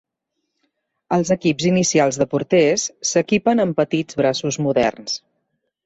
[1.17, 5.21] Els equips inicials de porters s'equipen amb petits braços moderns.